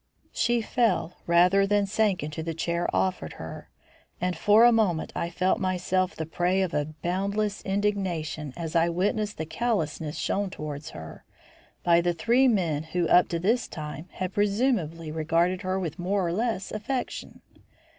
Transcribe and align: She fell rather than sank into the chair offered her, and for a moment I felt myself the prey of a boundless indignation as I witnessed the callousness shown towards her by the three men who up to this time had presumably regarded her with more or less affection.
She 0.31 0.63
fell 0.63 1.17
rather 1.27 1.67
than 1.67 1.85
sank 1.85 2.23
into 2.23 2.41
the 2.41 2.55
chair 2.55 2.89
offered 2.91 3.33
her, 3.33 3.69
and 4.19 4.35
for 4.35 4.65
a 4.65 4.71
moment 4.71 5.13
I 5.15 5.29
felt 5.29 5.59
myself 5.59 6.15
the 6.15 6.25
prey 6.25 6.63
of 6.63 6.73
a 6.73 6.85
boundless 7.03 7.61
indignation 7.61 8.51
as 8.57 8.75
I 8.75 8.89
witnessed 8.89 9.37
the 9.37 9.45
callousness 9.45 10.17
shown 10.17 10.49
towards 10.49 10.89
her 10.89 11.23
by 11.83 12.01
the 12.01 12.13
three 12.15 12.47
men 12.47 12.81
who 12.81 13.07
up 13.09 13.27
to 13.29 13.37
this 13.37 13.67
time 13.67 14.07
had 14.13 14.33
presumably 14.33 15.11
regarded 15.11 15.61
her 15.61 15.77
with 15.79 15.99
more 15.99 16.25
or 16.25 16.33
less 16.33 16.71
affection. 16.71 17.41